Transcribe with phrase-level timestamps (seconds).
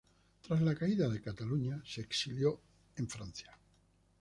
[0.41, 2.59] Tras la caída de Cataluña se exilió
[2.95, 3.55] en Francia.